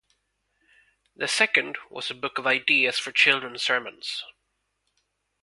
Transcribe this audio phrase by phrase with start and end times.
[1.15, 4.23] The second was a book of ideas for children's sermons.